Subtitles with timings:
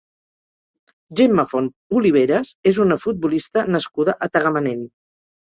[1.19, 1.67] Gemma Font
[1.99, 4.85] Oliveras és una futbolista nascuda a Tagamanent.